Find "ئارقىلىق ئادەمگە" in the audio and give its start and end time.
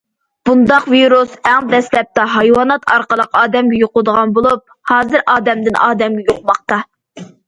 2.93-3.81